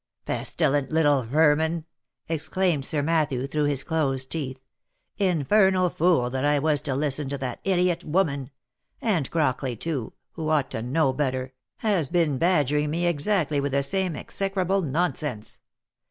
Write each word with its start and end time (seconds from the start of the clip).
"Pestilent 0.25 0.89
little 0.89 1.21
vermin 1.21 1.85
I" 2.27 2.33
exclaimed 2.33 2.85
Sir 2.85 3.03
Matthew 3.03 3.45
through 3.45 3.65
his 3.65 3.83
closed 3.83 4.31
teeth." 4.31 4.59
Infernal 5.29 5.91
fool 5.91 6.31
that 6.31 6.43
I 6.43 6.57
was 6.57 6.81
to 6.81 6.95
listen 6.95 7.29
to 7.29 7.37
that 7.37 7.59
idiot 7.63 8.03
woman!— 8.03 8.49
and 8.99 9.29
Crockley 9.29 9.75
too, 9.79 10.13
who 10.31 10.49
ought 10.49 10.71
to 10.71 10.81
know 10.81 11.13
better, 11.13 11.53
has 11.77 12.09
been 12.09 12.39
badgering 12.39 12.89
me 12.89 13.05
exactly 13.05 13.61
with 13.61 13.73
the 13.73 13.83
same 13.83 14.15
execrable 14.15 14.81
nonsense. 14.81 15.59